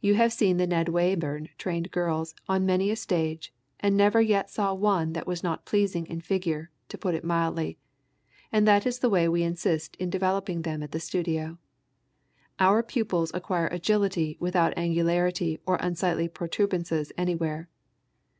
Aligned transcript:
You 0.00 0.14
have 0.16 0.32
seen 0.32 0.56
the 0.56 0.66
Ned 0.66 0.88
Wayburn 0.88 1.48
trained 1.56 1.92
girls 1.92 2.34
on 2.48 2.66
many 2.66 2.90
a 2.90 2.96
stage, 2.96 3.54
and 3.78 3.96
never 3.96 4.20
yet 4.20 4.50
saw 4.50 4.74
one 4.74 5.12
that 5.12 5.24
was 5.28 5.44
not 5.44 5.64
pleasing 5.66 6.04
in 6.08 6.20
figure, 6.20 6.72
to 6.88 6.98
put 6.98 7.14
it 7.14 7.22
mildly, 7.22 7.78
and 8.50 8.66
that 8.66 8.86
is 8.88 8.98
the 8.98 9.08
way 9.08 9.28
we 9.28 9.44
insist 9.44 9.94
in 10.00 10.10
developing 10.10 10.62
them 10.62 10.82
at 10.82 10.90
the 10.90 10.98
studio. 10.98 11.58
Our 12.58 12.82
pupils 12.82 13.30
acquire 13.34 13.68
agility 13.68 14.36
without 14.40 14.76
angularity 14.76 15.60
or 15.64 15.76
unsightly 15.76 16.26
protuberances 16.26 17.12
anywhere. 17.16 17.68